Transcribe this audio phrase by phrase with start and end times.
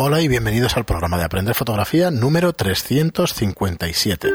[0.00, 4.28] Hola y bienvenidos al programa de Aprender Fotografía número 357.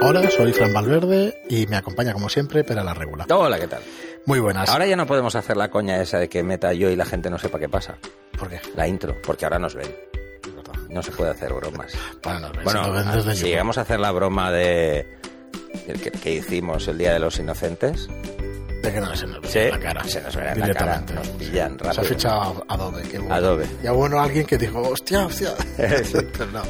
[0.00, 3.26] Hola, soy Fran Valverde y me acompaña como siempre Pera la Regula.
[3.28, 3.82] Hola, ¿qué tal?
[4.24, 4.70] Muy buenas.
[4.70, 7.28] Ahora ya no podemos hacer la coña esa de que meta yo y la gente
[7.28, 7.98] no sepa qué pasa.
[8.38, 8.62] ¿Por qué?
[8.74, 9.94] La intro, porque ahora nos ven.
[10.88, 11.92] No se puede hacer bromas.
[12.24, 15.06] Bueno, nos ven, Bueno, ven desde si llegamos a hacer la broma de
[15.86, 18.08] el que, que hicimos el Día de los Inocentes,
[18.82, 20.04] De que no se nos ve Sí, la cara.
[20.04, 22.04] se nos en la cara, nos pillan Se ha rápido.
[22.04, 23.02] fichado Adobe.
[23.02, 23.34] Qué bueno.
[23.34, 23.66] Adobe.
[23.82, 25.54] Ya bueno alguien que dijo, hostia, hostia.
[25.76, 26.62] Pero no.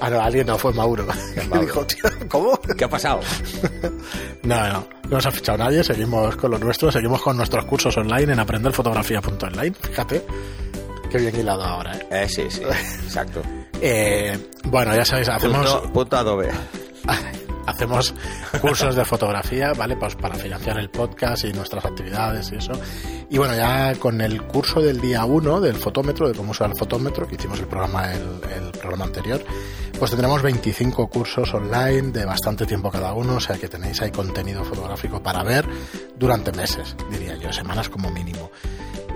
[0.00, 1.06] Ah, no, alguien no, fue Mauro.
[1.34, 2.58] Que dijo, "Hostia, ¿cómo?
[2.76, 3.20] ¿qué ha pasado?
[4.42, 4.72] No, no,
[5.04, 8.40] no nos ha fichado nadie, seguimos con lo nuestro, seguimos con nuestros cursos online en
[8.40, 10.24] aprenderfotografía.online, fíjate,
[11.10, 12.06] qué bien hilado ahora, ¿eh?
[12.10, 13.42] Eh, sí, sí, exacto.
[13.82, 16.48] Eh, bueno, ya sabéis, hacemos, Punto, punto Adobe.
[17.68, 18.14] Hacemos
[18.60, 19.96] cursos de fotografía, ¿vale?
[19.96, 22.72] Pues para financiar el podcast y nuestras actividades y eso.
[23.30, 26.76] Y bueno, ya con el curso del día 1 del fotómetro, de cómo usar el
[26.76, 29.44] fotómetro, que hicimos el programa, el, el programa anterior,
[29.98, 34.10] pues tendremos 25 cursos online de bastante tiempo cada uno, o sea que tenéis ahí
[34.10, 35.66] contenido fotográfico para ver
[36.16, 38.50] durante meses, diría yo, semanas como mínimo.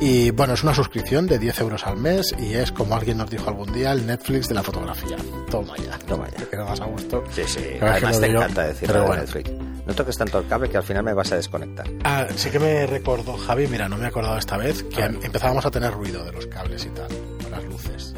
[0.05, 3.31] Y bueno, es una suscripción de 10 euros al mes y es, como alguien nos
[3.31, 5.17] dijo algún día, el Netflix de la fotografía.
[5.48, 5.97] Toma ya.
[6.09, 6.44] Toma ya.
[6.47, 7.22] Que no más a gusto.
[7.31, 7.64] Sí, sí.
[7.81, 9.22] Además te digo, encanta decir pero lo de bueno.
[9.22, 9.50] Netflix.
[9.86, 11.86] No toques tanto el cable que al final me vas a desconectar.
[12.03, 15.20] Ah, sí que me recordó, Javi, mira, no me he acordado esta vez, que em-
[15.22, 17.09] empezábamos a tener ruido de los cables y tal,
[17.41, 18.14] con las luces.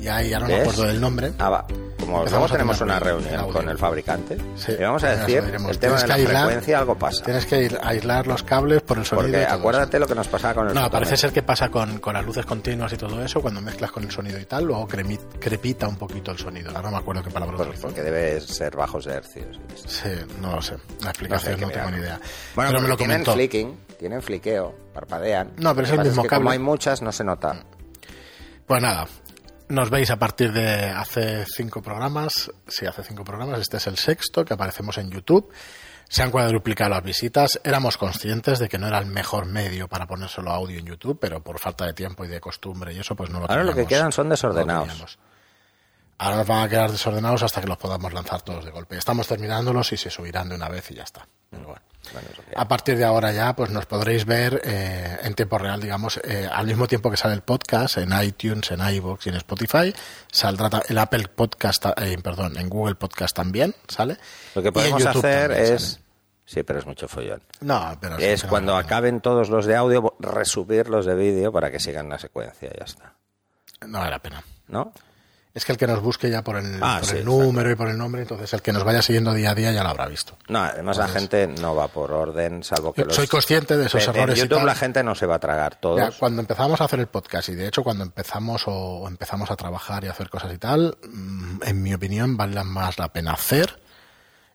[0.00, 1.32] Y ahí ya no me acuerdo del nombre.
[1.38, 1.66] Ah, va.
[1.98, 5.96] Como luego tenemos una reunión con el fabricante Sí, y vamos a decir el tema
[6.00, 7.24] de la aislar- frecuencia, algo pasa.
[7.24, 9.28] Tienes que aislar los cables por el sonido.
[9.28, 10.74] Porque y todo acuérdate lo que nos pasaba con el.
[10.74, 13.90] No, parece ser que pasa con, con las luces continuas y todo eso, cuando mezclas
[13.90, 16.68] con el sonido y tal, luego crepita un poquito el sonido.
[16.70, 17.82] Ahora no me acuerdo qué palabra utilizó.
[17.88, 19.58] porque debe ser bajos hercios.
[19.86, 20.76] Sí, no lo sé.
[21.02, 22.20] La explicación no, tengo ni idea.
[22.54, 23.32] Bueno, pero me lo porque tienen comentó.
[23.32, 25.52] flicking, tienen fliqueo, parpadean.
[25.56, 26.40] No, pero es el mismo que cable.
[26.44, 27.56] Como hay muchas, no se nota.
[28.66, 29.06] Pues nada,
[29.68, 32.50] nos veis a partir de hace cinco programas.
[32.66, 33.60] Sí, hace cinco programas.
[33.60, 35.52] Este es el sexto que aparecemos en YouTube.
[36.08, 37.60] Se han cuadruplicado las visitas.
[37.64, 41.18] Éramos conscientes de que no era el mejor medio para poner solo audio en YouTube,
[41.20, 43.74] pero por falta de tiempo y de costumbre y eso, pues no lo Ahora lo
[43.74, 44.98] que quedan son desordenados.
[44.98, 45.06] No.
[46.18, 48.96] Ahora nos van a quedar desordenados hasta que los podamos lanzar todos de golpe.
[48.96, 51.26] Estamos terminándolos y se subirán de una vez y ya está.
[51.50, 51.82] Pero bueno.
[52.54, 56.48] A partir de ahora ya, pues nos podréis ver eh, en tiempo real, digamos, eh,
[56.50, 59.94] al mismo tiempo que sale el podcast en iTunes, en iVoox y en Spotify,
[60.30, 64.16] saldrá el Apple Podcast, eh, perdón, en Google Podcast también, ¿sale?
[64.54, 65.82] Lo que podemos hacer es...
[65.82, 66.06] sale.
[66.46, 67.42] Sí, pero es mucho follón.
[67.60, 71.72] No, pero es cuando no, acaben todos los de audio, resubir los de vídeo para
[71.72, 73.14] que sigan la secuencia y ya está.
[73.84, 74.44] No vale la pena.
[74.68, 74.92] ¿No?
[75.56, 77.74] Es que el que nos busque ya por el, Ah, por sí, el número y
[77.76, 80.06] por el nombre, entonces el que nos vaya siguiendo día a día ya lo habrá
[80.06, 80.36] visto.
[80.48, 83.14] No, además la gente no va por orden, salvo que los...
[83.16, 84.66] soy consciente de esos en- errores y En YouTube tal.
[84.66, 85.98] la gente no se va a tragar todos.
[85.98, 89.50] Ya, cuando empezamos a hacer el podcast y de hecho cuando empezamos o, o empezamos
[89.50, 93.10] a trabajar y a hacer cosas y tal, mm, en mi opinión vale más la
[93.10, 93.80] pena hacer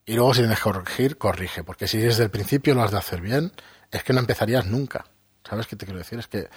[0.06, 2.98] y luego si tienes que corregir, corrige, porque si desde el principio lo has de
[3.00, 3.52] hacer bien,
[3.90, 5.06] es que no empezarías nunca.
[5.50, 6.20] ¿Sabes qué te quiero decir?
[6.20, 6.48] Es que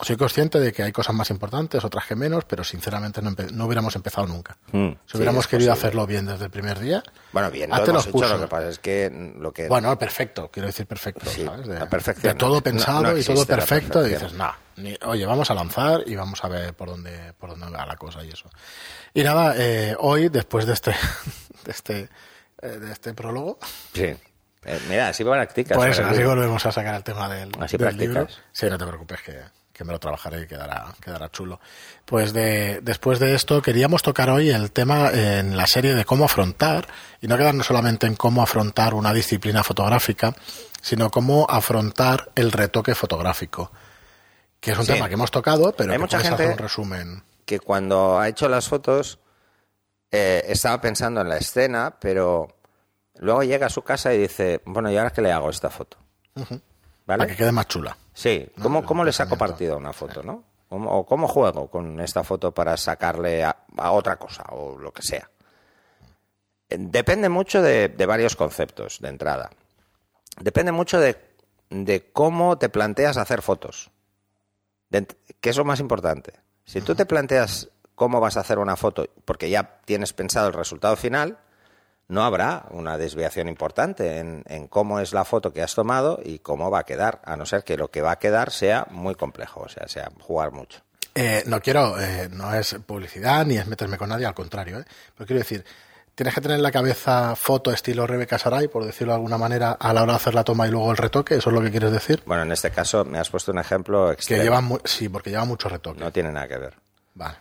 [0.00, 3.96] soy consciente de que hay cosas más importantes, otras que menos, pero sinceramente no, hubiéramos
[3.96, 4.56] empezado nunca.
[4.70, 5.86] Mm, si hubiéramos querido posible.
[5.88, 8.40] hacerlo bien desde el primer día, Bueno, bien, lo hazte hemos los hecho, lo cursos.
[8.42, 9.66] que pasa es que lo que...
[9.68, 11.66] Bueno, perfecto, quiero decir perfecto, Sí, ¿sabes?
[11.66, 15.26] De, la perfección de todo pensado no y todo perfecto, y dices, nah, ni- oye,
[15.26, 18.30] vamos a lanzar y vamos a ver por dónde, por dónde va la cosa y
[18.30, 18.48] eso.
[19.14, 20.92] Y nada, eh, hoy, después de este,
[21.64, 22.08] de este,
[22.62, 23.58] eh, de este prólogo,
[23.94, 24.14] Sí.
[24.64, 25.76] Eh, mira, así practicas.
[25.76, 28.08] pues así volvemos a sacar el tema del, Así del practicas.
[28.14, 28.28] libro.
[28.52, 29.40] Sí, no te preocupes que,
[29.78, 31.60] que me lo trabajaré y quedará, quedará chulo.
[32.04, 36.24] Pues de, después de esto queríamos tocar hoy el tema en la serie de cómo
[36.24, 36.88] afrontar,
[37.22, 40.34] y no quedarnos solamente en cómo afrontar una disciplina fotográfica,
[40.82, 43.70] sino cómo afrontar el retoque fotográfico.
[44.60, 44.92] Que es un Sí.
[44.94, 47.22] tema que hemos tocado, pero Hay que mucha puedes gente- hacer un resumen.
[47.46, 49.20] que cuando ha hecho las fotos
[50.10, 52.48] eh, estaba pensando en la escena, pero
[53.20, 55.70] luego llega a su casa y dice, bueno, ¿y ahora qué le hago a esta
[55.70, 55.98] foto?
[56.34, 56.50] Para
[57.06, 57.26] ¿Vale?
[57.28, 57.96] que quede más chula.
[58.18, 58.82] Sí, ¿no?
[58.84, 60.42] ¿cómo, le saco partido a una foto, no?
[60.68, 64.92] ¿Cómo- ¿O cómo juego con esta foto para sacarle a, a otra cosa o lo
[64.92, 65.30] que sea?
[66.68, 69.50] Depende mucho de, de varios conceptos de entrada.
[70.40, 71.16] Depende mucho de,
[71.70, 73.90] de cómo te planteas hacer fotos.
[74.90, 75.06] De
[75.40, 76.34] ¿Qué es lo más importante?
[76.64, 80.54] Si tú te planteas cómo vas a hacer una foto porque ya tienes pensado el
[80.54, 81.38] resultado final,
[82.08, 86.38] no habrá una desviación importante en, en cómo es la foto que has tomado y
[86.38, 89.14] cómo va a quedar, a no ser que lo que va a quedar sea muy
[89.14, 90.80] complejo, o sea, sea jugar mucho.
[91.14, 94.78] Eh, no quiero, eh, no es publicidad ni es meterme con nadie, al contrario.
[94.78, 94.84] ¿eh?
[95.16, 95.64] Pero quiero decir,
[96.14, 99.72] tienes que tener en la cabeza foto estilo Rebeca Saray, por decirlo de alguna manera,
[99.72, 101.70] a la hora de hacer la toma y luego el retoque, ¿eso es lo que
[101.72, 102.22] quieres decir?
[102.24, 104.42] Bueno, en este caso me has puesto un ejemplo Que extremo.
[104.44, 106.00] lleva mu- sí, porque lleva mucho retoque.
[106.00, 106.74] No tiene nada que ver.
[107.14, 107.36] Vale.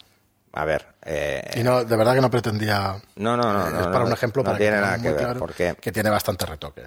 [0.54, 2.96] A ver, eh, Y no, de verdad que no pretendía.
[3.16, 5.10] no, no, no, es no, para no, un ejemplo no para tiene que nada que
[5.12, 6.84] ver, claro porque que tiene bastante retoque.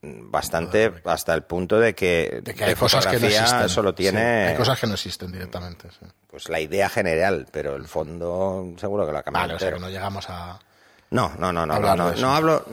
[0.00, 3.68] bastante hasta el punto de que, De que hay cosas que no existen.
[3.68, 5.88] solo Sí, tiene hay cosas que no existen directamente.
[5.90, 6.06] sí.
[6.30, 9.48] pues la idea general, pero el fondo seguro que lo ha cambiado.
[9.48, 10.58] Vale, o sea que no llegamos a.
[11.10, 12.64] No, no, no, no, no, no, hablo,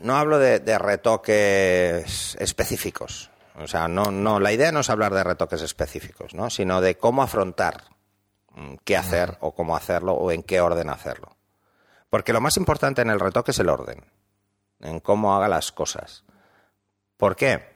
[0.00, 3.30] no hablo de, de retoques específicos.
[3.56, 6.50] O sea, no, no, la idea no es hablar de retoques específicos, ¿no?
[6.50, 7.84] Sino de cómo afrontar
[8.84, 11.36] qué hacer o cómo hacerlo o en qué orden hacerlo.
[12.10, 14.04] Porque lo más importante en el retoque es el orden,
[14.80, 16.24] en cómo haga las cosas.
[17.16, 17.74] ¿Por qué?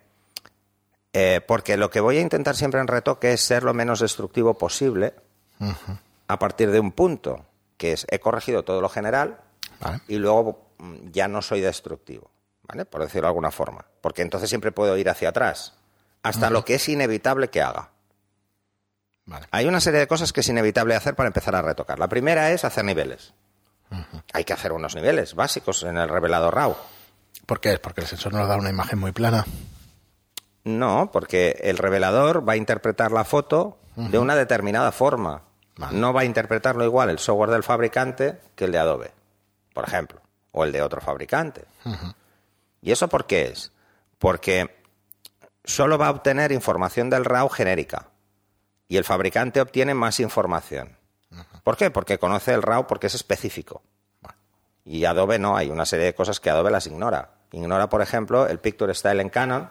[1.13, 4.55] Eh, porque lo que voy a intentar siempre en retoque es ser lo menos destructivo
[4.55, 5.15] posible
[6.29, 7.47] a partir de un punto,
[7.77, 9.41] que es he corregido todo lo general,
[9.81, 10.01] Vale.
[10.07, 12.31] y luego mm, ya no soy destructivo,
[12.63, 12.85] ¿vale?
[12.85, 13.85] Por decirlo de alguna forma.
[14.01, 15.75] Porque entonces siempre puedo ir hacia atrás,
[16.23, 17.91] hasta lo que es inevitable que haga.
[19.29, 19.47] Vale.
[19.51, 21.99] Hay una serie de cosas que es inevitable hacer para empezar a retocar.
[21.99, 23.35] La primera es hacer niveles.
[24.33, 26.75] Hay que hacer unos niveles básicos en el revelador RAW.
[27.45, 27.79] ¿Por qué?
[27.79, 29.45] Porque el sensor nos da una imagen muy plana.
[30.65, 35.43] No, porque el revelador va a interpretar la foto de una determinada forma.
[35.77, 35.99] Vale.
[35.99, 39.13] No va a interpretarlo igual el software del fabricante que el de Adobe,
[39.75, 40.23] por ejemplo,
[40.53, 41.67] o el de otro fabricante.
[42.81, 43.73] ¿Y eso por qué es?
[44.19, 44.75] Porque
[45.65, 48.09] solo va a obtener información del RAW genérica
[48.89, 50.97] y el fabricante obtiene más información.
[51.63, 51.91] ¿Por qué?
[51.91, 53.83] Porque conoce el RAW porque es específico.
[54.85, 57.33] Y Adobe no, hay una serie de cosas que Adobe las ignora.
[57.53, 59.69] Ignora, por ejemplo, el Picture Style en Canon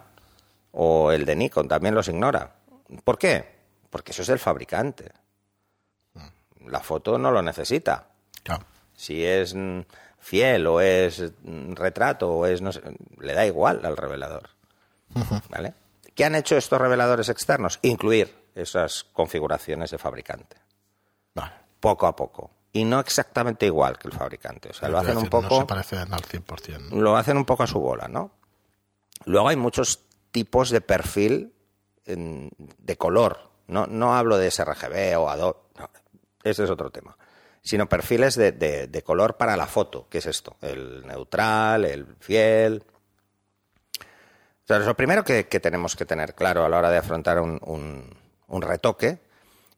[0.72, 2.54] o el de Nikon, también los ignora.
[3.04, 3.58] ¿Por qué?
[3.90, 5.12] Porque eso es del fabricante.
[6.68, 8.10] La foto no lo necesita.
[8.44, 8.66] Claro.
[8.94, 9.80] Si es mm,
[10.20, 12.82] fiel o es mm, retrato o es no sé,
[13.20, 14.50] le da igual al revelador.
[15.50, 15.74] ¿Vale?
[16.14, 17.80] ¿Qué han hecho estos reveladores externos?
[17.82, 20.58] Incluir esas configuraciones de fabricante,
[21.34, 21.54] Vale.
[21.80, 22.52] poco a poco.
[22.74, 24.70] Y no exactamente igual que el fabricante.
[24.70, 26.90] O sea, lo hacen un decir, No poco se parecen al 100%.
[26.92, 28.32] lo hacen un poco a su bola, ¿no?
[29.26, 31.54] Luego hay muchos tipos de perfil
[32.06, 33.50] en- de color.
[33.68, 35.90] No, no hablo de sRGB o Adobe, no,
[36.44, 37.18] ese es otro tema.
[37.62, 42.06] Sino perfiles de, de- de color para la foto, que es esto, el neutral, el
[42.20, 42.84] fiel.
[44.00, 47.40] O sea, lo primero que, que tenemos que tener claro a la hora de afrontar
[47.40, 48.16] un, un-
[48.48, 49.20] un retoque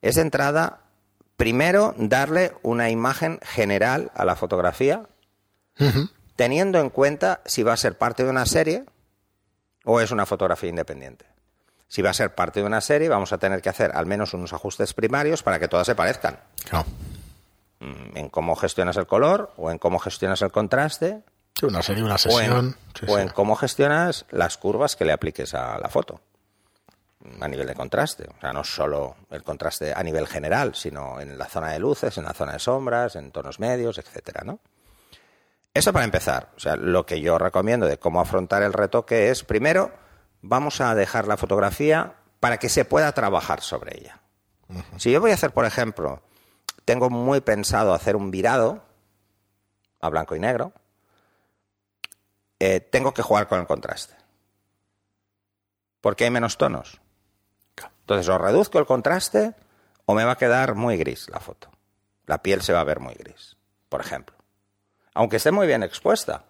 [0.01, 0.81] es de entrada,
[1.37, 5.03] primero, darle una imagen general a la fotografía
[6.35, 8.85] teniendo en cuenta si va a ser parte de una serie
[9.85, 11.25] o es una fotografía independiente.
[11.87, 14.33] Si va a ser parte de una serie, vamos a tener que hacer al menos
[14.33, 16.39] unos ajustes primarios para que todas se parezcan.
[16.69, 16.85] Claro.
[17.79, 21.23] Mm, En cómo gestionas el color, o en cómo gestionas el contraste,
[21.59, 22.67] Sí, una serie, una o sesión.
[22.67, 26.21] en, Sí, o en cómo gestionas las curvas que le apliques a la foto.
[27.41, 28.27] A nivel de contraste.
[28.37, 32.17] O sea, no solo el contraste a nivel general, sino en la zona de luces,
[32.17, 34.59] en la zona de sombras, en tonos medios, etcétera, ¿no?
[35.73, 36.49] Eso para empezar.
[36.55, 39.91] O sea, lo que yo recomiendo de cómo afrontar el retoque es, primero,
[40.41, 44.21] vamos a dejar la fotografía para que se pueda trabajar sobre ella.
[44.97, 46.21] Si yo voy a hacer, por ejemplo,
[46.85, 48.83] tengo muy pensado hacer un virado
[49.99, 50.73] a blanco y negro,
[52.59, 54.15] eh, tengo que jugar con el contraste.
[56.01, 57.01] Porque hay menos tonos.
[58.09, 59.53] Entonces, o reduzco el contraste
[60.05, 61.69] o me va a quedar muy gris la foto.
[62.25, 63.55] La piel se va a ver muy gris,
[63.87, 64.35] por ejemplo.
[65.13, 66.45] Aunque esté muy bien expuesta,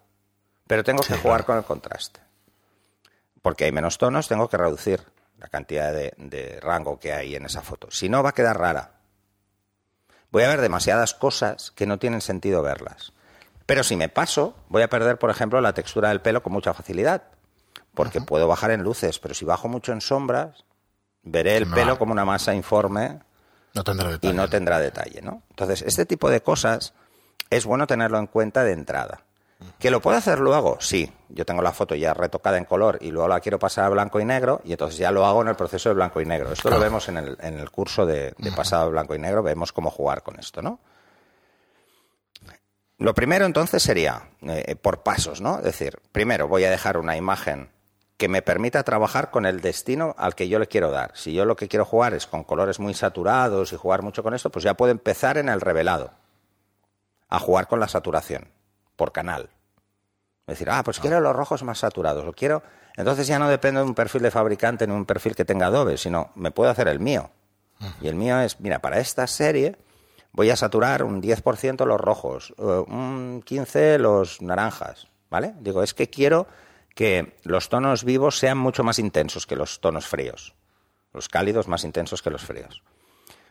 [0.68, 2.22] pero tengo que jugar con el contraste.
[3.42, 5.04] Porque hay menos tonos, tengo que reducir
[5.38, 7.92] la cantidad de, de rango que hay en esa foto.
[7.92, 8.94] Si no, va a quedar rara.
[10.32, 13.12] Voy a ver demasiadas cosas que no tienen sentido verlas.
[13.66, 16.74] Pero si me paso, voy a perder, por ejemplo, la textura del pelo con mucha
[16.74, 17.24] facilidad.
[17.94, 20.64] Porque puedo bajar en luces, pero si bajo mucho en sombras,
[21.24, 21.76] veré el No.
[21.76, 23.20] pelo como una masa informe
[23.74, 25.44] No tendrá y no tendrá detalle, ¿no?
[25.50, 26.94] Entonces, este tipo de cosas
[27.50, 29.22] es bueno tenerlo en cuenta de entrada.
[29.78, 30.78] ¿Que lo puedo hacer luego?
[30.80, 31.12] Sí.
[31.28, 34.20] Yo tengo la foto ya retocada en color y luego la quiero pasar a blanco
[34.22, 36.54] y negro y entonces ya lo hago en el proceso de blanco y negro.
[36.54, 39.44] Esto lo vemos en el, en el curso de, de pasado a blanco y negro,
[39.44, 40.80] vemos cómo jugar con esto, ¿no?
[42.98, 45.58] Lo primero entonces sería eh, por pasos, ¿no?
[45.60, 47.70] Es decir, primero voy a dejar una imagen
[48.20, 51.14] que me permita trabajar con el destino al que yo le quiero dar.
[51.16, 54.34] Si yo lo que quiero jugar es con colores muy saturados y jugar mucho con
[54.34, 56.12] esto, pues ya puedo empezar en el revelado
[57.30, 58.50] a jugar con la saturación
[58.98, 59.50] por canal.
[60.48, 62.62] Es decir, ah, pues quiero los rojos más saturados, o quiero.
[62.98, 65.98] Entonces ya no dependo de un perfil de fabricante ni un perfil que tenga Adobe,
[65.98, 67.32] sino me puedo hacer el mío.
[68.02, 69.78] Y el mío es, mira, para esta serie
[70.34, 75.54] voy a saturar un 10% los rojos, eh, un 15% los naranjas, ¿vale?
[75.62, 76.48] Digo, es que quiero
[76.96, 80.56] que los tonos vivos sean mucho más intensos que los tonos fríos,
[81.14, 82.84] los cálidos más intensos que los fríos.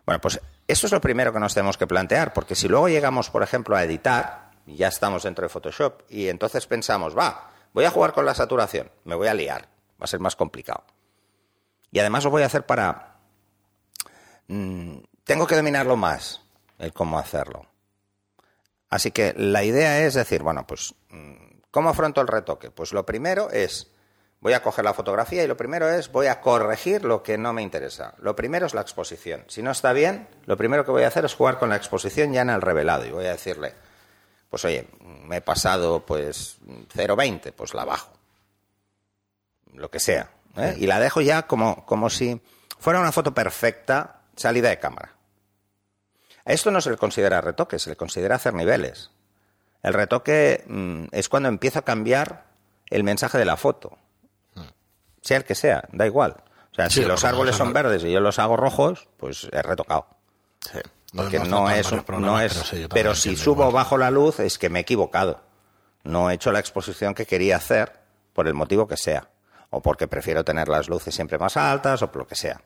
[0.04, 3.30] Bueno, pues eso es lo primero que nos tenemos que plantear, porque si luego llegamos,
[3.30, 7.90] por ejemplo, a editar, ya estamos dentro de Photoshop, y entonces pensamos, va, voy a
[7.90, 9.68] jugar con la saturación, me voy a liar,
[10.00, 10.84] va a ser más complicado.
[11.90, 13.16] Y además lo voy a hacer para...
[14.46, 16.42] Mm, tengo que dominarlo más,
[16.78, 17.66] el cómo hacerlo.
[18.88, 22.70] Así que la idea es decir, bueno, pues, mm, ¿cómo afronto el retoque?
[22.70, 23.88] Pues lo primero es,
[24.40, 27.52] voy a coger la fotografía y lo primero es, voy a corregir lo que no
[27.52, 28.14] me interesa.
[28.18, 29.44] Lo primero es la exposición.
[29.48, 32.32] Si no está bien, lo primero que voy a hacer es jugar con la exposición
[32.32, 33.74] ya en el revelado y voy a decirle,
[34.50, 36.58] pues oye, me he pasado pues
[36.94, 38.12] 0,20, pues la bajo.
[39.74, 40.30] Lo que sea.
[40.56, 40.76] ¿eh?
[40.78, 42.40] Y la dejo ya como, como si
[42.78, 45.14] fuera una foto perfecta salida de cámara.
[46.44, 49.10] A esto no se le considera retoque, se le considera hacer niveles.
[49.82, 52.44] El retoque mm, es cuando empieza a cambiar
[52.90, 53.96] el mensaje de la foto.
[55.20, 56.36] Sea el que sea, da igual.
[56.72, 59.08] O sea, Sí, si los porque árboles no- son verdes y yo los hago rojos,
[59.16, 60.06] pues es retocado.
[60.60, 60.78] Sí.
[61.14, 63.72] Porque hemos no es, no es, pero, sí, si subo igual.
[63.74, 65.40] bajo la luz es que me he equivocado.
[66.04, 67.98] No he hecho la exposición que quería hacer
[68.34, 69.28] por el motivo que sea.
[69.70, 72.60] O porque prefiero tener las luces siempre más altas o por lo que sea.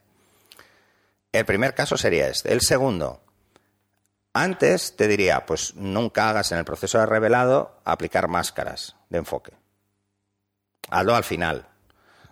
[1.32, 2.52] El primer caso sería este.
[2.52, 3.22] El segundo,
[4.34, 9.52] antes te diría, pues nunca hagas en el proceso de revelado aplicar máscaras de enfoque.
[10.90, 11.66] Hazlo al final.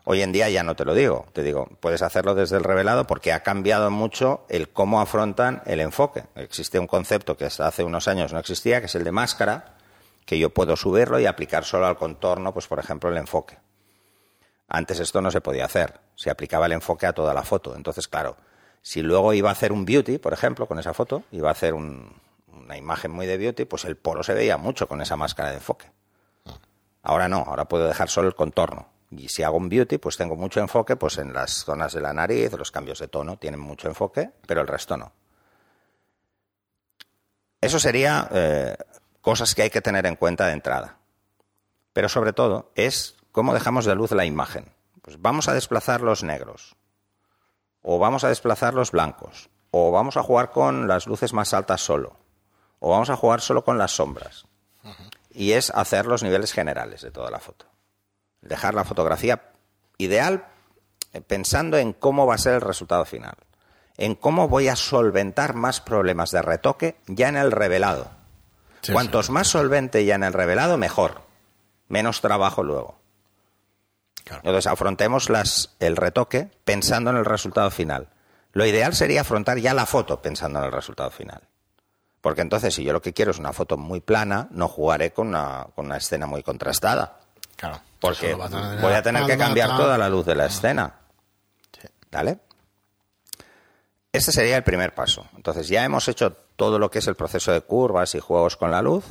[0.05, 1.27] Hoy en día ya no te lo digo.
[1.33, 5.81] Te digo, puedes hacerlo desde el revelado porque ha cambiado mucho el cómo afrontan el
[5.81, 6.25] enfoque.
[6.37, 9.77] Existe un concepto que hasta hace unos años no existía, que es el de máscara,
[10.25, 13.59] que yo puedo subirlo y aplicar solo al contorno, pues por ejemplo, el enfoque.
[14.69, 16.01] Antes esto no se podía hacer.
[16.15, 17.75] Se aplicaba el enfoque a toda la foto.
[17.77, 18.37] Entonces, claro,
[18.83, 21.75] si luego iba a hacer un beauty, por ejemplo, con esa foto, iba a hacer
[21.75, 22.15] un-
[22.53, 25.57] una imagen muy de beauty, pues el poro se veía mucho con esa máscara de
[25.57, 25.91] enfoque.
[27.03, 28.89] Ahora no, ahora puedo dejar solo el contorno.
[29.11, 32.13] Y si hago un beauty, pues tengo mucho enfoque pues en las zonas de la
[32.13, 35.13] nariz, los cambios de tono tienen mucho enfoque, pero el resto no.
[37.61, 38.77] Eso sería eh,
[39.21, 40.99] cosas que hay que tener en cuenta de entrada.
[41.93, 44.73] Pero sobre todo es cómo dejamos de luz la imagen.
[45.03, 46.77] Pues vamos a desplazar los negros,
[47.83, 51.81] o vamos a desplazar los blancos, o vamos a jugar con las luces más altas
[51.81, 52.17] solo,
[52.79, 54.47] o vamos a jugar solo con las sombras.
[55.33, 57.67] Y es hacer los niveles generales de toda la foto.
[58.41, 59.53] Dejar la fotografía
[59.99, 60.47] ideal
[61.13, 63.35] eh, pensando en cómo va a ser el resultado final,
[63.97, 68.11] en cómo voy a solventar más problemas de retoque ya en el revelado.
[68.83, 69.33] Sí, Cuantos sí.
[69.33, 71.23] más solvente ya en el revelado, mejor.
[71.89, 73.00] Menos trabajo luego.
[74.31, 74.43] Claro.
[74.45, 78.11] Entonces afrontemos las, el retoque pensando en el resultado final.
[78.53, 81.43] Lo ideal sería afrontar ya la foto pensando en el resultado final.
[82.21, 85.29] Porque entonces, si yo lo que quiero es una foto muy plana, no jugaré con
[85.29, 87.19] una, con una escena muy contrastada.
[87.57, 87.81] Claro.
[87.99, 90.95] Porque a tener voy a tener que cambiar toda la luz de la escena.
[92.13, 92.39] ¿Vale?
[94.13, 95.27] Este sería el primer paso.
[95.37, 98.71] Entonces ya hemos hecho todo lo que es el proceso de curvas y juegos con
[98.71, 99.05] la luz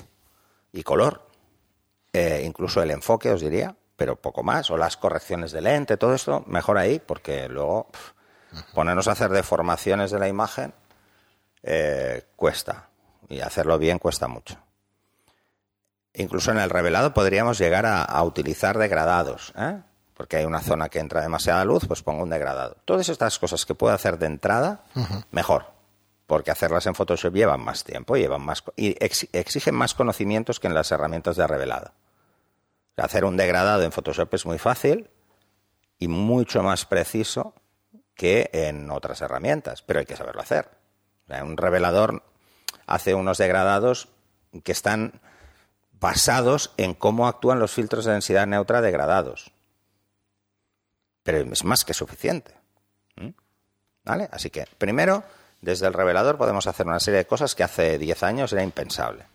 [0.72, 1.28] y color,
[2.14, 6.15] eh, incluso el enfoque, os diría, pero poco más, o las correcciones de lente, todo
[6.15, 7.88] esto, mejor ahí, porque luego
[8.74, 10.74] ponernos a hacer deformaciones de la imagen
[11.62, 12.88] eh, cuesta,
[13.27, 14.56] y hacerlo bien cuesta mucho.
[16.13, 19.82] Incluso en el revelado podríamos llegar a, a utilizar degradados, ¿eh?
[20.15, 22.77] porque hay una zona que entra demasiada luz, pues pongo un degradado.
[22.86, 24.84] Todas estas cosas que puedo hacer de entrada,
[25.32, 25.65] mejor,
[26.25, 30.68] porque hacerlas en Photoshop llevan más tiempo, llevan más y ex- exigen más conocimientos que
[30.68, 31.91] en las herramientas de revelado.
[33.00, 35.10] Hacer un degradado en Photoshop es muy fácil
[35.98, 37.53] y mucho más preciso
[38.15, 40.70] que en otras herramientas, pero hay que saberlo hacer.
[41.27, 42.24] Un revelador
[42.86, 44.10] hace unos degradados
[44.63, 45.22] que están
[46.00, 49.51] basados en cómo actúan los filtros de densidad neutra degradados.
[51.24, 52.56] Pero es más que suficiente.
[54.03, 54.29] ¿Vale?
[54.32, 55.24] Así que, primero,
[55.62, 59.25] desde el revelador podemos hacer una serie de cosas que hace 10 años era impensable.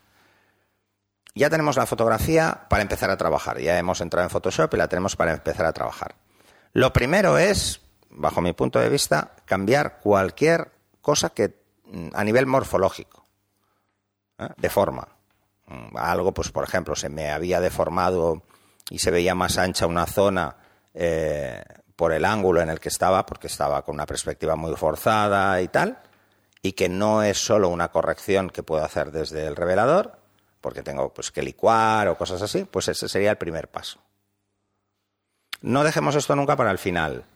[1.35, 3.59] Ya tenemos la fotografía para empezar a trabajar.
[3.59, 6.15] Ya hemos entrado en Photoshop y la tenemos para empezar a trabajar.
[6.73, 12.47] Lo primero es, bajo mi punto de vista, cambiar cualquier cosa que mm, a nivel
[12.47, 13.25] morfológico,
[14.39, 14.49] ¿eh?
[14.57, 15.09] de forma.
[15.67, 18.43] Mm, Algo, pues por ejemplo, se me había deformado
[18.89, 20.57] y se veía más ancha una zona
[20.95, 21.65] eh,
[21.97, 25.69] por el ángulo en el que estaba, porque estaba con una perspectiva muy forzada y
[25.69, 25.99] tal,
[26.63, 30.24] y que no es solo una corrección que puedo hacer desde el revelador,
[30.65, 34.01] porque tengo pues que licuar o cosas así, pues ese sería el primer paso.
[35.61, 37.27] No dejemos esto nunca para el final.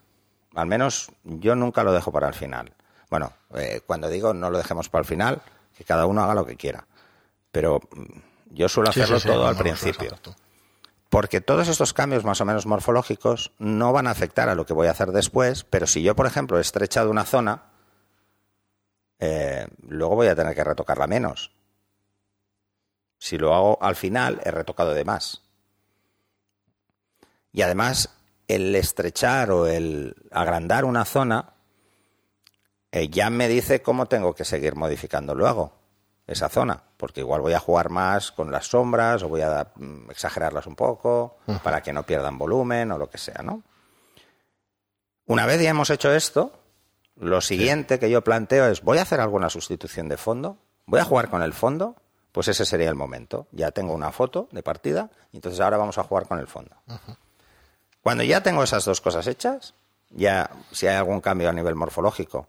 [0.55, 2.73] Al menos yo nunca lo dejo para el final.
[3.11, 5.43] Bueno, eh, cuando digo no lo dejemos para el final,
[5.77, 6.87] que cada uno haga lo que quiera.
[7.53, 10.19] Pero mm, yo suelo Sí, hacerlo sí, sí, todo al principio.
[11.11, 14.73] Porque todos estos cambios más o menos morfológicos no van a afectar a lo que
[14.73, 17.65] voy a hacer después, pero si yo, por ejemplo, he estrechado una zona,
[19.19, 21.58] eh, luego voy a tener que retocarla menos.
[23.19, 25.43] Si lo hago al final, he retocado de más.
[27.53, 28.11] Y además,
[28.47, 31.55] el estrechar o el agrandar una zona
[32.91, 35.73] eh, ya me dice cómo tengo que seguir modificando luego
[36.27, 40.11] esa zona, porque igual voy a jugar más con las sombras o voy a mm,
[40.11, 43.63] exagerarlas un poco para que no pierdan volumen o lo que sea, ¿no?
[45.25, 46.53] Una vez ya hemos hecho esto,
[47.17, 50.59] lo siguiente que yo planteo es, ¿voy a hacer alguna sustitución de fondo?
[50.87, 51.97] ¿Voy a jugar con el fondo?
[52.39, 53.49] Pues ese sería el momento.
[53.51, 56.71] Ya tengo una foto de partida y entonces ahora vamos a jugar con el fondo.
[58.01, 59.75] Cuando ya tengo esas dos cosas hechas,
[60.11, 62.47] ya si hay algún cambio a nivel morfológico,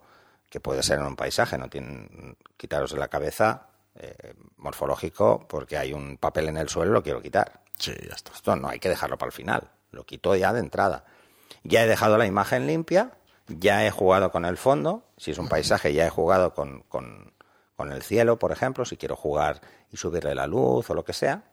[0.47, 3.63] que puede ser en un paisaje, no tienen quitaros de la cabeza
[3.95, 7.61] eh, morfológico porque hay un papel en el suelo, lo quiero quitar.
[7.79, 8.31] Sí, ya está.
[8.33, 11.03] Esto no hay que dejarlo para el final, lo quito ya de entrada.
[11.63, 13.09] Ya he dejado la imagen limpia,
[13.47, 17.33] ya he jugado con el fondo, si es un paisaje ya he jugado con, con-
[17.79, 21.13] con el cielo, por ejemplo, si quiero jugar y subirle la luz o lo que
[21.13, 21.43] sea,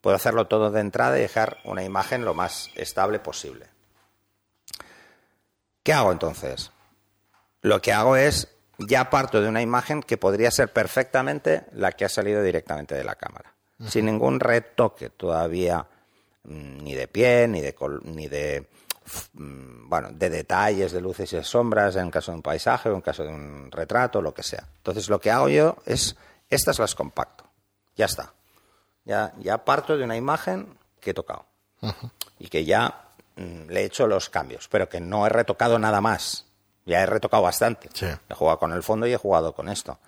[0.00, 3.68] puedo hacerlo todo de entrada y dejar una imagen lo más estable posible.
[5.84, 6.72] ¿Qué hago entonces?
[7.62, 12.04] Lo que hago es, ya parto de una imagen que podría ser perfectamente la que
[12.04, 13.54] ha salido directamente de la cámara,
[13.86, 15.86] sin ningún retoque todavía,
[16.42, 18.66] mm, ni de pie, ni de, col- ni de,
[19.34, 23.00] bueno, de detalles de luces y de sombras en caso de un paisaje o en
[23.00, 24.66] caso de un retrato, lo que sea.
[24.78, 26.16] Entonces lo que hago yo es,
[26.48, 27.44] estas las compacto,
[27.96, 28.32] ya está.
[29.04, 31.46] Ya, ya parto de una imagen que he tocado
[32.38, 36.00] y que ya mm, le he hecho los cambios, pero que no he retocado nada
[36.00, 36.46] más.
[36.84, 37.88] Ya he retocado bastante.
[37.92, 38.06] Sí.
[38.28, 39.98] He jugado con el fondo y he jugado con esto.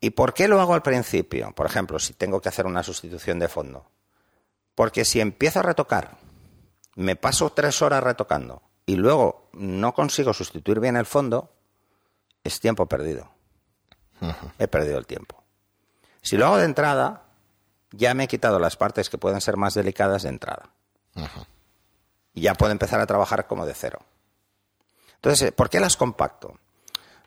[0.00, 1.52] ¿Y por qué lo hago al principio?
[1.52, 3.86] Por ejemplo, si tengo que hacer una sustitución de fondo.
[4.76, 6.16] Porque si empiezo a retocar,
[6.96, 11.52] me paso tres horas retocando y luego no consigo sustituir bien el fondo,
[12.44, 13.30] es tiempo perdido.
[14.58, 15.42] He perdido el tiempo.
[16.22, 17.24] Si lo hago de entrada,
[17.92, 20.70] ya me he quitado las partes que pueden ser más delicadas de entrada.
[22.34, 24.00] Y ya puedo empezar a trabajar como de cero.
[25.16, 26.58] Entonces, ¿por qué las compacto?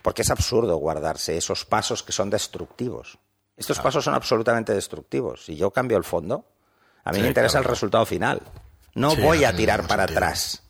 [0.01, 3.19] Porque es absurdo guardarse esos pasos que son destructivos.
[3.57, 5.43] Estos pasos son absolutamente destructivos.
[5.45, 6.45] Si yo cambio el fondo,
[7.03, 7.67] a mí Sí, me interesa claro.
[7.67, 8.41] el resultado final.
[8.99, 10.19] No Sí, voy a tirar para sentido.
[10.25, 10.63] atrás.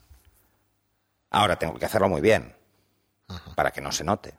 [1.31, 2.55] Ahora tengo que hacerlo muy bien
[3.55, 4.33] para que no se note.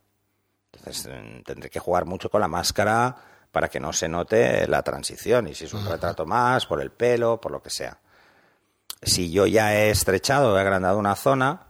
[0.72, 3.16] Entonces mm, tendré que jugar mucho con la máscara
[3.53, 5.48] para que no se note la transición.
[5.48, 7.98] Y si es un retrato más, por el pelo, por lo que sea.
[9.03, 11.66] Si yo ya he estrechado, he agrandado una zona,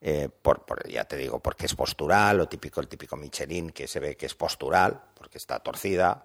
[0.00, 3.86] eh, por, por- ya te digo, porque es postural, lo típico, el típico Michelin que
[3.86, 6.24] se ve que es postural, porque está torcida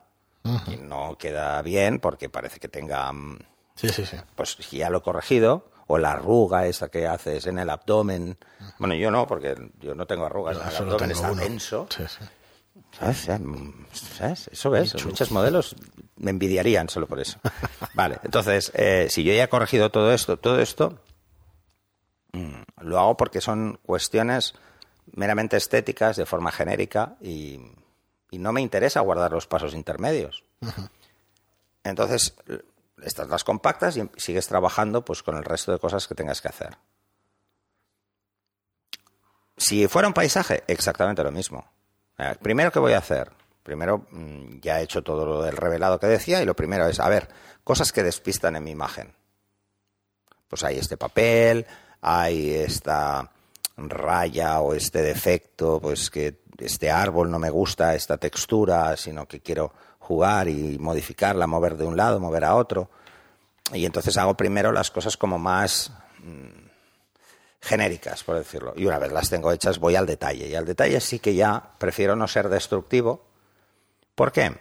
[0.67, 3.37] y no queda bien, porque parece que tenga mm,
[3.81, 4.17] Sí, sí, sí.
[4.35, 8.37] pues si ya lo he corregido, o la arruga esa que haces en el abdomen.
[8.79, 11.41] Bueno, yo no, porque yo no tengo arrugas en el abdomen, está uno.
[11.41, 11.87] denso.
[11.89, 12.25] Sí, sí.
[12.97, 13.25] ¿Sabes?
[13.25, 14.49] Ya, mm, ¿sabes?
[14.51, 15.75] Eso ves, muchos modelos
[16.17, 17.39] me envidiarían solo por eso.
[17.93, 20.99] Vale, entonces, eh, si yo ya he corregido todo esto, todo esto,
[22.33, 24.53] mm, lo hago porque son cuestiones
[25.13, 27.59] meramente estéticas, de forma genérica, y,
[28.29, 30.43] y no me interesa guardar los pasos intermedios.
[31.83, 32.35] Entonces,
[33.01, 36.47] estas las compactas y sigues trabajando pues con el resto de cosas que tengas que
[36.47, 36.77] hacer.
[39.57, 41.65] Si fuera un paisaje, exactamente lo mismo.
[42.17, 43.31] Eh, Primero, ¿qué voy a hacer?
[43.63, 46.99] Primero, mm, ya he hecho todo lo del revelado que decía y lo primero es,
[46.99, 47.29] a ver,
[47.63, 49.13] cosas que despistan en mi imagen.
[50.47, 51.65] Pues hay este papel,
[52.01, 53.31] hay esta
[53.77, 59.41] raya o este defecto, pues que este árbol no me gusta, esta textura, sino que
[59.41, 62.89] quiero jugar y modificarla, mover de un lado, mover a otro.
[63.73, 66.67] Y entonces hago primero las cosas como más mm,
[67.61, 68.73] genéricas, por decirlo.
[68.75, 70.47] Y una vez las tengo hechas, voy al detalle.
[70.47, 73.25] Y al detalle sí que ya prefiero no ser destructivo.
[74.15, 74.57] ¿Por qué?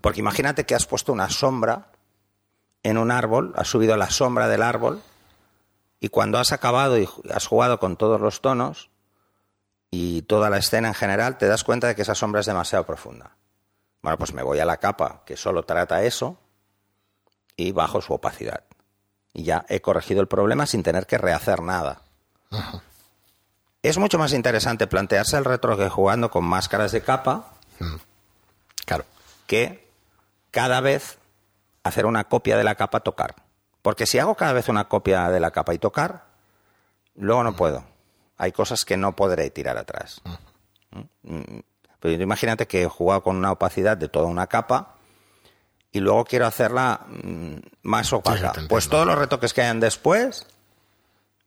[0.00, 1.90] Porque imagínate que has puesto una sombra
[2.82, 5.02] en un árbol, has subido la sombra del árbol,
[6.00, 8.90] y cuando has acabado y has jugado con todos los tonos
[9.90, 12.84] y toda la escena en general, te das cuenta de que esa sombra es demasiado
[12.84, 13.32] profunda.
[14.02, 16.38] Bueno, pues me voy a la capa que solo trata eso
[17.56, 18.64] y bajo su opacidad.
[19.32, 22.02] Y ya he corregido el problema sin tener que rehacer nada.
[23.82, 27.52] Es mucho más interesante plantearse el retroque jugando con máscaras de capa
[28.84, 29.04] Claro.
[29.46, 29.88] que
[30.50, 31.18] cada vez
[31.82, 33.36] hacer una copia de la capa tocar.
[33.82, 36.24] Porque si hago cada vez una copia de la capa y tocar,
[37.14, 37.84] luego no puedo.
[38.38, 40.22] Hay cosas que no podré tirar atrás.
[41.22, 41.58] Mm,
[42.00, 44.94] Pero imagínate que he jugado con una opacidad de toda una capa
[45.90, 48.52] y luego quiero hacerla mm, más opaca.
[48.68, 50.46] pues todos los retoques que hayan después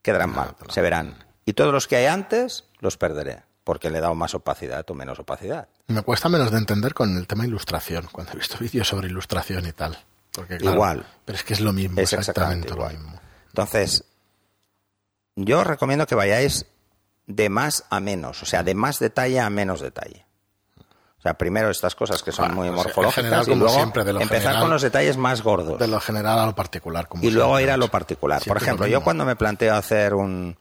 [0.01, 1.23] quedarán mal, se verán.
[1.45, 4.93] Y todos los que hay antes los perderé, porque le he dado más opacidad o
[4.93, 5.69] menos opacidad.
[5.87, 9.65] Me cuesta menos de entender con el tema ilustración, cuando he visto vídeos sobre ilustración
[9.67, 9.97] y tal.
[10.33, 11.05] Porque, igual.
[11.25, 13.19] Pero es que es lo mismo, es exactamente, lo mismo.
[13.47, 14.05] Entonces,
[15.35, 16.65] yo recomiendo que vayáis
[17.35, 20.25] de más a menos, o sea, de más detalle a menos detalle.
[21.17, 23.79] O sea, primero estas cosas que son muy morfológicas y luego
[24.19, 25.77] empezar con los detalles más gordos.
[25.77, 27.07] De lo general a lo particular.
[27.21, 28.41] y luego ir a lo particular.
[28.43, 30.57] Por ejemplo, yo cuando me planteo hacer un,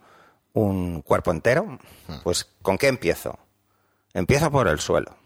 [0.52, 2.16] un cuerpo entero, hmm.
[2.22, 3.38] pues ¿con qué empiezo?
[4.12, 5.16] Empiezo por el suelo,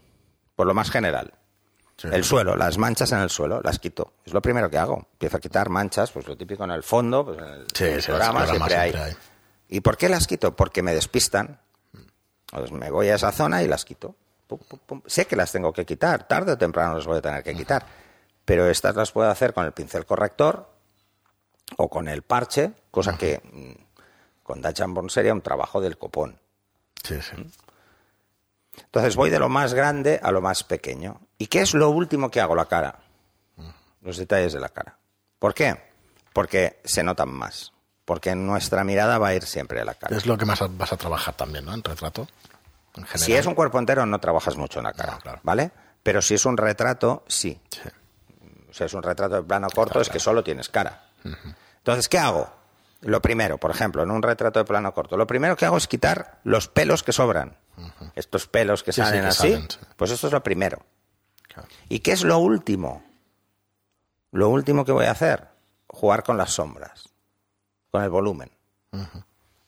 [0.54, 1.32] por lo más general.
[2.02, 4.12] El suelo, las manchas en el suelo, las quito.
[4.24, 5.08] Es lo primero que hago.
[5.12, 8.76] Empiezo a quitar manchas, pues lo típico en el fondo, pues en el, programa, siempre,
[8.76, 8.92] hay.
[9.74, 10.54] ¿Y por qué las quito?
[10.54, 11.58] Porque me despistan.
[12.52, 14.14] Entonces me voy a esa zona y las quito.
[15.04, 17.84] Sé que las tengo que quitar, tarde o temprano las voy a tener que quitar,
[18.44, 20.70] pero estas las puedo hacer con el pincel corrector
[21.76, 24.62] o con el parche, cosa que mm, con
[24.94, 26.38] Born sería un trabajo del copón.
[27.02, 27.34] Sí, sí.
[27.36, 27.50] ¿Mm?
[28.76, 31.20] Entonces voy de lo más grande a lo más pequeño.
[31.36, 32.54] ¿Y qué es lo último que hago?
[32.54, 33.00] La cara.
[34.02, 34.96] Los detalles de la cara.
[35.40, 35.76] ¿Por qué?
[36.32, 37.73] Porque se notan más.
[38.04, 40.16] Porque nuestra mirada va a ir siempre a la cara.
[40.16, 41.74] Es lo que más vas a trabajar también, ¿no?
[41.74, 42.28] En retrato.
[43.14, 45.70] Si es un cuerpo entero, no trabajas mucho en la cara, ¿vale?
[46.02, 47.60] Pero si es un retrato, sí.
[48.70, 51.06] O sea, es un retrato de plano corto, es que solo tienes cara.
[51.78, 52.52] Entonces, ¿qué hago?
[53.00, 55.86] Lo primero, por ejemplo, en un retrato de plano corto, lo primero que hago es
[55.86, 57.56] quitar los pelos que sobran.
[58.14, 60.78] Estos pelos que salen así, pues esto es lo primero.
[61.88, 63.04] ¿Y qué es lo último?
[64.30, 65.48] Lo último que voy a hacer,
[65.86, 67.08] jugar con las sombras,
[67.94, 68.50] con el volumen.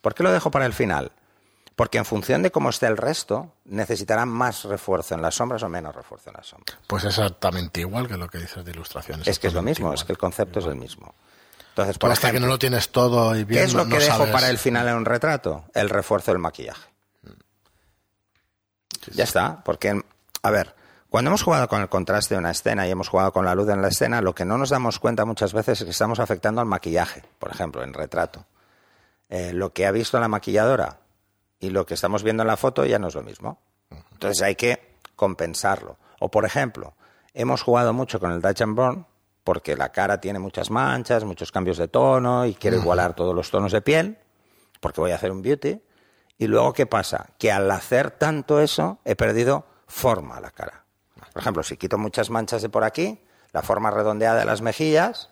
[0.01, 1.13] ¿Por qué lo dejo para el final?
[1.77, 5.69] Porque en función de cómo esté el resto, necesitarán más refuerzo en las sombras o
[5.69, 6.77] menos refuerzo en las sombras.
[6.89, 9.29] Pues exactamente igual que lo que dices de ilustraciones.
[9.29, 11.15] Es que es lo mismo, es que el concepto es el mismo.
[11.69, 14.27] Entonces, por hasta que no lo tienes todo y bien, ¿Qué es lo que dejo
[14.33, 15.67] para el final en un retrato?
[15.73, 16.89] El refuerzo del maquillaje.
[19.13, 20.03] Ya está, porque,
[20.43, 20.75] a ver,
[21.09, 23.69] cuando hemos jugado con el contraste de una escena y hemos jugado con la luz
[23.69, 26.61] en la escena, lo que no nos damos cuenta muchas veces es que estamos afectando
[26.61, 28.45] al maquillaje, por ejemplo, en retrato.
[29.29, 31.01] Eh, lo que ha visto la maquilladora
[31.59, 33.59] y lo que estamos viendo en la foto ya no es lo mismo.
[34.13, 35.97] Entonces hay que compensarlo.
[36.21, 36.95] O por ejemplo,
[37.35, 39.07] hemos jugado mucho con el Dutch and Burn
[39.45, 43.51] porque la cara tiene muchas manchas, muchos cambios de tono y quiero igualar todos los
[43.51, 44.19] tonos de piel,
[44.81, 45.81] porque voy a hacer un beauty.
[46.37, 47.31] Y luego, ¿qué pasa?
[47.39, 50.86] Que al hacer tanto eso, he perdido forma a la cara.
[51.37, 53.21] Por ejemplo, si quito muchas manchas de por aquí,
[53.53, 55.29] la forma redondeada de las mejillas,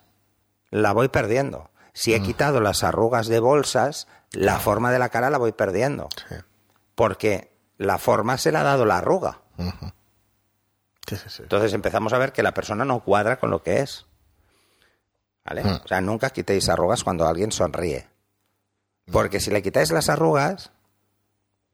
[0.69, 1.71] la voy perdiendo.
[1.95, 6.11] Si he quitado las arrugas de bolsas, la forma de la cara la voy perdiendo.
[6.95, 9.41] Porque la forma se la ha dado la arruga.
[11.39, 14.05] Entonces empezamos a ver que la persona no cuadra con lo que es.
[15.43, 15.65] ¿Vale?
[15.65, 15.81] Hmm.
[15.83, 18.11] O sea, nunca quitéis arrugas cuando alguien sonríe.
[19.11, 20.71] Porque si le quitáis las arrugas,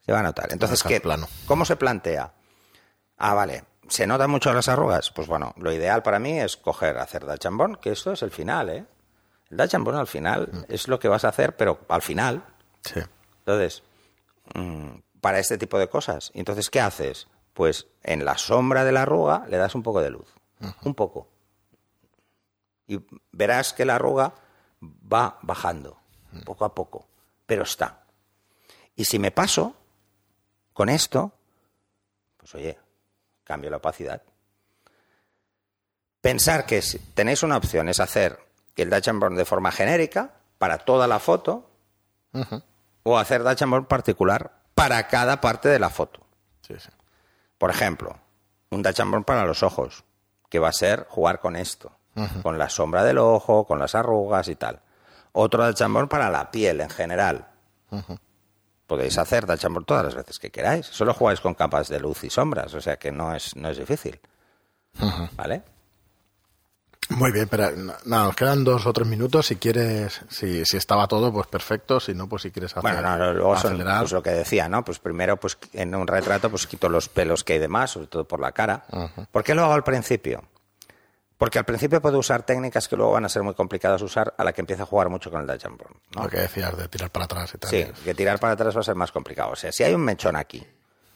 [0.06, 0.52] se va a notar.
[0.52, 1.02] Entonces, ¿qué,
[1.46, 2.32] ¿cómo se plantea?
[3.16, 5.10] Ah, vale, ¿se notan mucho las arrugas?
[5.10, 8.30] Pues bueno, lo ideal para mí es coger, hacer da chambón, que esto es el
[8.30, 8.86] final, ¿eh?
[9.50, 10.64] El Dutch and al final mm.
[10.68, 12.44] es lo que vas a hacer, pero al final.
[12.82, 13.00] Sí.
[13.40, 13.82] Entonces,
[14.54, 16.30] mm, para este tipo de cosas.
[16.34, 17.26] Entonces, ¿qué haces?
[17.52, 20.32] Pues en la sombra de la arruga le das un poco de luz.
[20.84, 21.28] Un poco.
[22.86, 23.00] Y
[23.32, 24.34] verás que la arruga
[24.82, 25.98] va bajando,
[26.30, 26.40] mm.
[26.42, 27.08] poco a poco.
[27.46, 28.04] Pero está.
[28.94, 29.74] Y si me paso
[30.72, 31.32] con esto,
[32.36, 32.78] pues oye,
[33.50, 34.22] cambio la opacidad.
[36.20, 38.38] Pensar que si tenéis una opción es hacer
[38.82, 41.68] el Dutch and Burn de forma genérica para toda la foto
[43.02, 46.20] o hacer Dutch and Burn particular para cada parte de la foto.
[47.58, 48.16] Por ejemplo,
[48.70, 50.04] un Dutch and Burn para los ojos,
[50.48, 51.92] que va a ser jugar con esto,
[52.42, 54.80] con la sombra del ojo, con las arrugas y tal.
[55.32, 57.48] Otro Dutch and Burn para la piel en general.
[58.90, 60.84] Podéis hacer Burn todas las veces que queráis.
[60.84, 63.78] Solo jugáis con capas de luz y sombras, o sea que no es, no es
[63.78, 64.18] difícil.
[65.36, 65.62] ¿Vale?
[67.10, 69.46] Muy bien, pero nada, nos quedan dos o tres minutos.
[69.46, 72.00] Si quieres, si, si estaba todo, pues perfecto.
[72.00, 74.00] Si no, pues si quieres hacer, bueno, no, luego acelerar.
[74.00, 74.84] pues lo que decía, ¿no?
[74.84, 78.08] Pues primero, pues en un retrato, pues quito los pelos que hay de más, sobre
[78.08, 78.86] todo por la cara.
[79.30, 80.42] ¿Por qué lo hago al principio?
[81.40, 84.44] Porque al principio puedo usar técnicas que luego van a ser muy complicadas usar a
[84.44, 85.80] la que empieza a jugar mucho con el Dutch and
[86.14, 87.70] Lo que decías de tirar para atrás y tal.
[87.70, 89.52] Sí, que tirar para atrás va a ser más complicado.
[89.52, 90.64] O sea, si hay un mechón aquí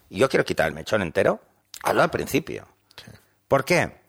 [0.08, 1.40] y yo quiero quitar el mechón entero,
[1.82, 2.66] hazlo al principio.
[3.46, 4.04] ¿Por qué?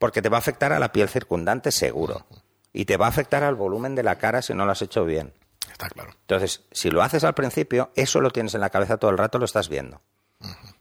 [0.00, 2.26] porque te va a afectar a la piel circundante seguro.
[2.72, 5.04] Y te va a afectar al volumen de la cara si no lo has hecho
[5.04, 5.34] bien.
[5.70, 6.12] Está claro.
[6.22, 9.38] Entonces, si lo haces al principio, eso lo tienes en la cabeza todo el rato,
[9.38, 10.00] lo estás viendo.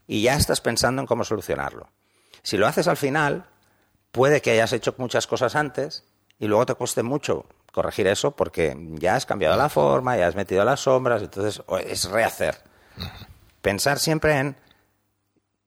[0.08, 1.90] y ya estás pensando en cómo solucionarlo.
[2.44, 3.46] Si lo haces al final,
[4.12, 6.04] puede que hayas hecho muchas cosas antes
[6.40, 10.36] y luego te cueste mucho corregir eso porque ya has cambiado la forma, ya has
[10.36, 12.58] metido las sombras, entonces es rehacer.
[13.62, 14.56] Pensar siempre en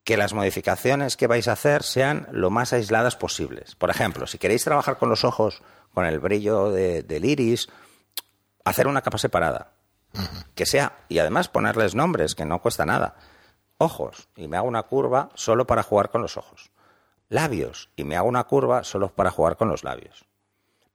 [0.05, 3.77] que las modificaciones que vais a hacer sean lo más aisladas posibles.
[3.77, 5.63] Por ejemplo, si queréis trabajar con los ojos,
[5.95, 7.69] con el brillo del iris,
[8.65, 9.73] hacer una capa separada.
[10.55, 13.15] Que sea, y además ponerles nombres, que no cuesta nada.
[13.79, 16.71] Ojos, y me hago una curva solo para jugar con los ojos.
[17.33, 20.27] Labios, y me hago una curva solo para jugar con los labios.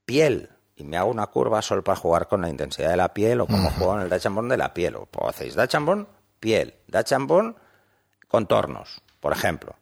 [0.06, 3.42] Piel, y me hago una curva solo para jugar con la intensidad de la piel
[3.42, 4.98] o como juego en el Dutch de la piel.
[4.98, 5.76] O hacéis Dutch
[6.40, 6.76] piel.
[6.86, 7.14] Dutch
[8.28, 9.78] contornos, por ejemplo.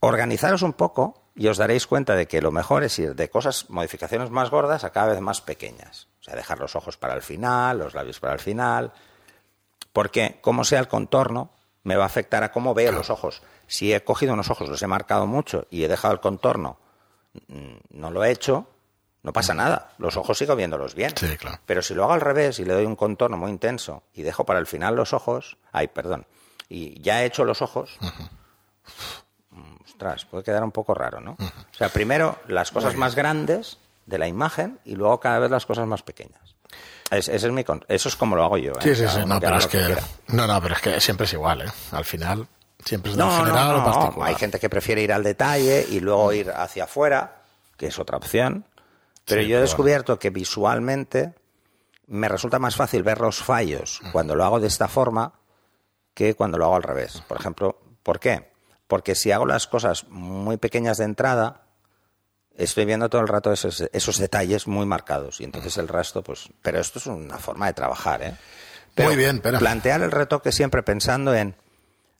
[0.00, 3.70] Organizaros un poco y os daréis cuenta de que lo mejor es ir de cosas,
[3.70, 6.08] modificaciones más gordas a cada vez más pequeñas.
[6.18, 8.92] O sea, dejar los ojos para el final, los labios para el final.
[9.92, 11.52] Porque, como sea el contorno,
[11.84, 13.42] me va a afectar a cómo veo los ojos.
[13.66, 16.78] Si he cogido unos ojos, los he marcado mucho y he dejado el contorno,
[17.48, 18.66] mm, no lo he hecho,
[19.22, 19.92] no pasa nada.
[19.98, 21.12] Los ojos sigo viéndolos bien.
[21.16, 21.58] Sí, claro.
[21.66, 24.44] Pero si lo hago al revés y le doy un contorno muy intenso y dejo
[24.44, 26.26] para el final los ojos, ay, perdón,
[26.68, 27.98] y ya he hecho los ojos,
[29.84, 31.32] ostras, puede quedar un poco raro, ¿no?
[31.40, 35.66] O sea, primero las cosas más grandes de la imagen y luego cada vez las
[35.66, 36.54] cosas más pequeñas.
[37.10, 38.72] Es, ese es mi eso es como lo hago yo.
[38.72, 38.82] ¿eh?
[38.82, 39.24] Sí, sí, sí.
[39.26, 39.96] No, pero es que,
[40.28, 41.70] no, no, pero es que siempre es igual, ¿eh?
[41.92, 42.46] Al final
[42.86, 44.28] siempre es de general o particular.
[44.28, 47.42] Hay gente que prefiere ir al detalle y luego ir hacia afuera,
[47.76, 48.64] que es otra opción.
[49.26, 51.34] Pero yo he descubierto que visualmente
[52.06, 55.32] me resulta más fácil ver los fallos cuando lo hago de esta forma
[56.14, 57.22] que cuando lo hago al revés.
[57.26, 58.50] Por ejemplo, ¿por qué?
[58.86, 61.62] Porque si hago las cosas muy pequeñas de entrada,
[62.56, 66.48] estoy viendo todo el rato esos, esos detalles muy marcados y entonces el resto, pues...
[66.62, 68.36] Pero esto es una forma de trabajar, ¿eh?
[68.96, 69.58] muy bien, pero...
[69.58, 71.56] Plantear el retoque siempre pensando en,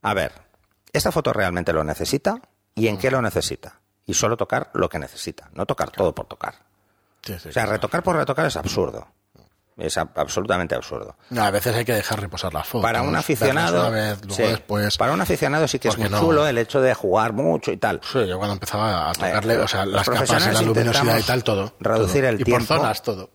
[0.03, 0.33] a ver,
[0.93, 2.41] ¿esta foto realmente lo necesita?
[2.75, 3.81] ¿Y en qué lo necesita?
[4.07, 6.55] Y solo tocar lo que necesita, no tocar todo por tocar.
[7.29, 9.09] o sea, retocar por retocar es absurdo.
[9.77, 11.17] Es absolutamente absurdo.
[11.39, 12.81] a veces hay que dejar reposar la foto.
[12.81, 13.93] Para un aficionado,
[14.97, 18.01] para un aficionado sí que es muy chulo el hecho de jugar mucho y tal.
[18.11, 21.45] Sí, yo cuando empezaba a tocarle, eh, o sea, las capas, la luminosidad y tal,
[21.45, 21.75] todo.
[21.79, 22.65] Reducir el tiempo.
[22.65, 23.31] Y por zonas, todo.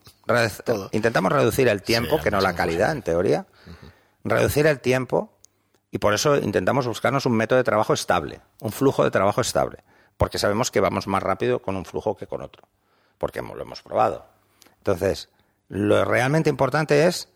[0.93, 3.45] Intentamos reducir el tiempo, que no la calidad, en teoría.
[4.23, 5.37] Reducir el tiempo
[5.91, 9.83] y por eso intentamos buscarnos un método de trabajo estable, un flujo de trabajo estable,
[10.17, 12.63] porque sabemos que vamos más rápido con un flujo que con otro,
[13.17, 14.25] porque lo hemos probado.
[14.77, 15.29] Entonces,
[15.67, 17.27] lo realmente importante es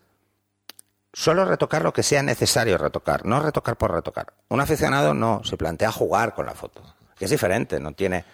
[1.12, 4.32] solo retocar lo que sea necesario retocar, no retocar por retocar.
[4.48, 6.82] Un aficionado no, se plantea jugar con la foto,
[7.16, 8.24] que es diferente, no tiene...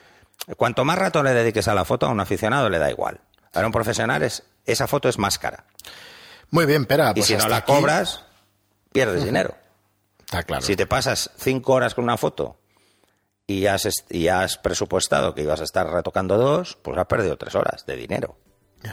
[0.56, 3.20] Cuanto más rato le dediques a la foto, a un aficionado le da igual.
[3.52, 5.64] Para un profesional es, esa foto es más cara.
[6.50, 7.10] Muy bien, pero...
[7.10, 8.24] y pues si no la cobras,
[8.92, 9.54] pierdes dinero.
[10.32, 10.62] Está claro.
[10.62, 12.56] Si te pasas cinco horas con una foto
[13.46, 17.54] y has, y has presupuestado que ibas a estar retocando dos, pues has perdido tres
[17.54, 18.38] horas de dinero.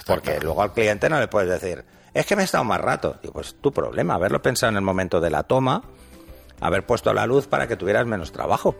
[0.05, 3.19] Porque luego al cliente no le puedes decir, es que me he estado más rato.
[3.21, 5.81] Digo, pues tu problema, haberlo pensado en el momento de la toma,
[6.59, 8.75] haber puesto la luz para que tuvieras menos trabajo.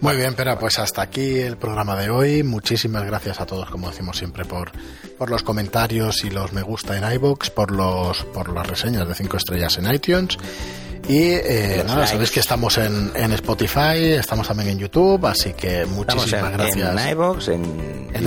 [0.00, 2.42] Muy bien, pero pues hasta aquí el programa de hoy.
[2.42, 4.72] Muchísimas gracias a todos, como decimos siempre, por,
[5.16, 9.14] por los comentarios y los me gusta en iBox, por los por las reseñas de
[9.14, 10.36] 5 estrellas en iTunes.
[11.08, 15.84] Y eh, nada, sabéis que estamos en, en, Spotify, estamos también en YouTube, así que
[15.86, 17.04] muchísimas gracias.
[17.04, 17.64] En iBox, en,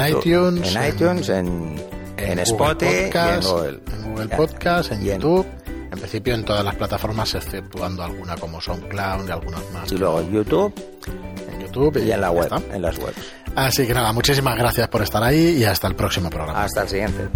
[0.07, 1.81] iTunes, en, iTunes, en,
[2.17, 3.49] en, Spotify, Podcast,
[3.87, 5.45] en Google Podcast, en YouTube.
[5.93, 9.91] En principio en todas las plataformas, exceptuando alguna como SoundCloud y algunas más.
[9.91, 10.73] Y luego en YouTube.
[11.51, 13.15] En YouTube y, en la web, en las webs.
[13.55, 16.63] Así que nada, muchísimas gracias por estar ahí y hasta el próximo programa.
[16.63, 17.29] Hasta el siguiente.